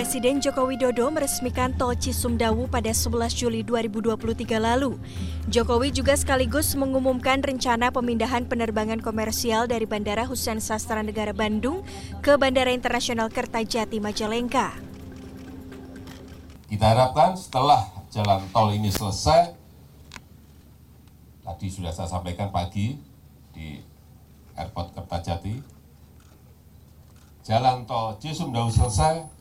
[0.00, 4.96] Presiden Joko Widodo meresmikan tol Cisumdawu pada 11 Juli 2023 lalu.
[5.52, 11.84] Jokowi juga sekaligus mengumumkan rencana pemindahan penerbangan komersial dari Bandara Hussein Sastra Negara Bandung
[12.24, 14.72] ke Bandara Internasional Kertajati Majalengka.
[16.72, 19.52] Kita harapkan setelah jalan tol ini selesai,
[21.44, 22.96] tadi sudah saya sampaikan pagi
[23.52, 23.84] di
[24.56, 25.60] Airport Kertajati,
[27.44, 29.39] jalan tol Cisumdawu selesai,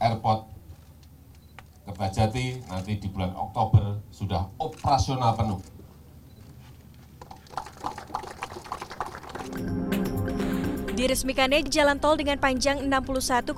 [0.00, 0.48] airport
[1.90, 5.58] Kertajati nanti di bulan Oktober sudah operasional penuh.
[10.94, 13.56] Diresmikannya jalan tol dengan panjang 61,6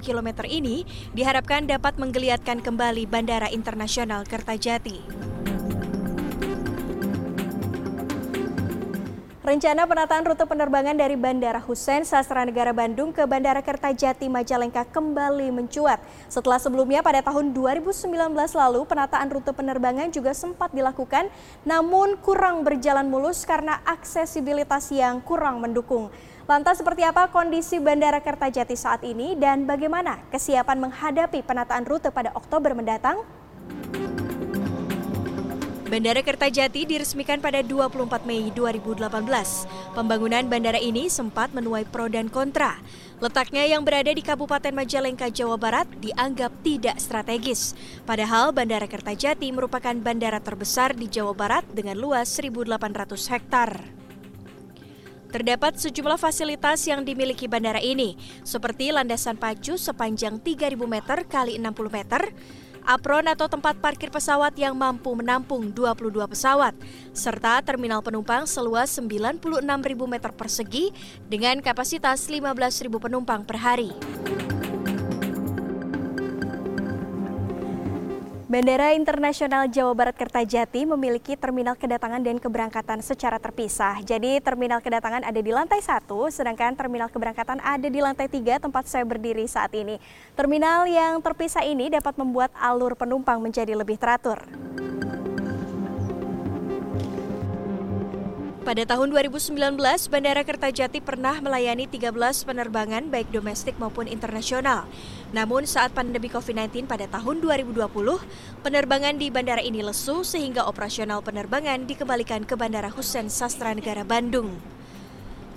[0.00, 5.43] km ini diharapkan dapat menggeliatkan kembali Bandara Internasional Kertajati.
[9.44, 15.52] Rencana penataan rute penerbangan dari Bandara Hussein Sastra Negara Bandung ke Bandara Kertajati Majalengka kembali
[15.52, 16.00] mencuat.
[16.32, 21.28] Setelah sebelumnya pada tahun 2019 lalu penataan rute penerbangan juga sempat dilakukan
[21.60, 26.08] namun kurang berjalan mulus karena aksesibilitas yang kurang mendukung.
[26.48, 32.32] Lantas seperti apa kondisi Bandara Kertajati saat ini dan bagaimana kesiapan menghadapi penataan rute pada
[32.32, 33.20] Oktober mendatang?
[35.84, 39.04] Bandara Kertajati diresmikan pada 24 Mei 2018.
[39.92, 42.80] Pembangunan bandara ini sempat menuai pro dan kontra.
[43.20, 47.76] Letaknya yang berada di Kabupaten Majalengka, Jawa Barat dianggap tidak strategis.
[48.08, 52.64] Padahal Bandara Kertajati merupakan bandara terbesar di Jawa Barat dengan luas 1.800
[53.36, 53.84] hektar.
[55.36, 61.90] Terdapat sejumlah fasilitas yang dimiliki bandara ini, seperti landasan pacu sepanjang 3.000 meter kali 60
[61.90, 62.22] meter,
[62.84, 66.76] apron atau tempat parkir pesawat yang mampu menampung 22 pesawat,
[67.16, 69.40] serta terminal penumpang seluas 96.000
[70.04, 70.92] meter persegi
[71.26, 73.90] dengan kapasitas 15.000 penumpang per hari.
[78.54, 83.98] Bandara Internasional Jawa Barat Kertajati memiliki terminal kedatangan dan keberangkatan secara terpisah.
[84.06, 88.86] Jadi terminal kedatangan ada di lantai satu, sedangkan terminal keberangkatan ada di lantai tiga tempat
[88.86, 89.98] saya berdiri saat ini.
[90.38, 94.38] Terminal yang terpisah ini dapat membuat alur penumpang menjadi lebih teratur.
[98.64, 99.76] Pada tahun 2019,
[100.08, 102.16] Bandara Kertajati pernah melayani 13
[102.48, 104.88] penerbangan baik domestik maupun internasional.
[105.36, 107.76] Namun saat pandemi COVID-19 pada tahun 2020,
[108.64, 114.56] penerbangan di bandara ini lesu sehingga operasional penerbangan dikembalikan ke Bandara Hussein Sastra Negara Bandung.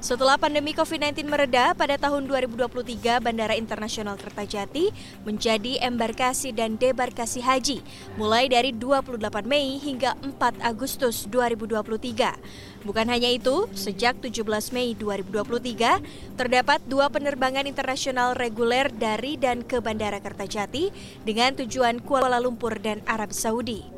[0.07, 4.88] Setelah pandemi COVID-19 mereda, pada tahun 2023 Bandara Internasional Kertajati
[5.28, 7.84] menjadi embarkasi dan debarkasi haji
[8.16, 12.88] mulai dari 28 Mei hingga 4 Agustus 2023.
[12.88, 16.00] Bukan hanya itu, sejak 17 Mei 2023
[16.39, 20.88] terdapat dua penerbangan internasional reguler dari dan ke Bandara Kertajati
[21.28, 23.97] dengan tujuan Kuala Lumpur dan Arab Saudi.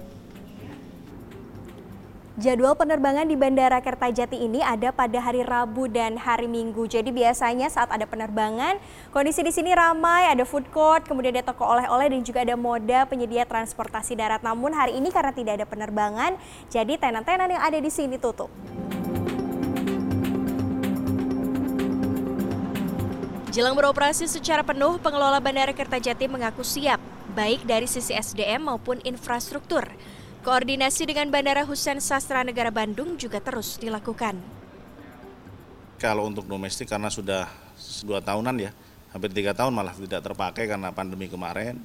[2.40, 6.88] Jadwal penerbangan di Bandara Kertajati ini ada pada hari Rabu dan hari Minggu.
[6.88, 8.80] Jadi biasanya saat ada penerbangan,
[9.12, 13.04] kondisi di sini ramai, ada food court, kemudian ada toko oleh-oleh dan juga ada moda
[13.12, 14.40] penyedia transportasi darat.
[14.40, 16.40] Namun hari ini karena tidak ada penerbangan,
[16.72, 18.48] jadi tenan-tenan yang ada di sini tutup.
[23.52, 27.04] Jelang beroperasi secara penuh, pengelola Bandara Kertajati mengaku siap,
[27.36, 29.92] baik dari sisi SDM maupun infrastruktur.
[30.50, 34.34] Koordinasi dengan Bandara Hussein Sastra Negara Bandung juga terus dilakukan.
[36.02, 37.46] Kalau untuk domestik karena sudah
[38.02, 38.74] dua tahunan ya,
[39.14, 41.78] hampir tiga tahun malah tidak terpakai karena pandemi kemarin.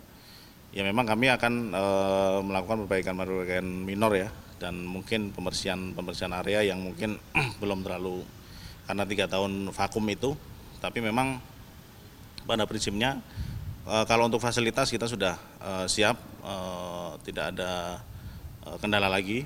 [0.72, 1.84] Ya memang kami akan e,
[2.40, 7.20] melakukan perbaikan-perbaikan minor ya, dan mungkin pembersihan pembersihan area yang mungkin
[7.60, 8.24] belum terlalu
[8.88, 10.32] karena tiga tahun vakum itu.
[10.80, 11.36] Tapi memang
[12.48, 13.20] pada prinsipnya
[13.84, 16.54] e, kalau untuk fasilitas kita sudah e, siap, e,
[17.28, 18.00] tidak ada
[18.80, 19.44] kendala lagi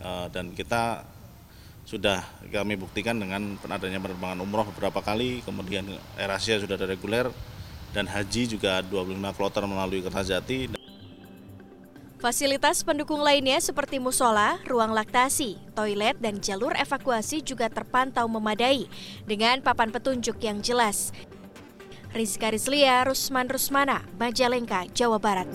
[0.00, 1.06] eh, dan kita
[1.86, 2.18] sudah
[2.50, 5.86] kami buktikan dengan adanya penerbangan umroh beberapa kali, kemudian
[6.18, 7.30] Air sudah ada reguler,
[7.94, 10.74] dan haji juga 25 kloter melalui Kertajati.
[12.18, 18.90] Fasilitas pendukung lainnya seperti musola, ruang laktasi, toilet, dan jalur evakuasi juga terpantau memadai
[19.22, 21.14] dengan papan petunjuk yang jelas.
[22.10, 25.46] Rizka Rizlia, Rusman Rusmana, Majalengka, Jawa Barat.